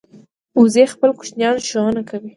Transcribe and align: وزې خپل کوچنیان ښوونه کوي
وزې 0.59 0.83
خپل 0.93 1.09
کوچنیان 1.19 1.55
ښوونه 1.67 2.01
کوي 2.09 2.29